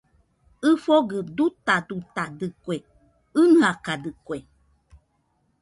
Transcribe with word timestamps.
ɨfogɨ 0.69 1.17
dutadutadɨkue, 1.37 2.75
ɨnɨakadɨkue 3.41 4.37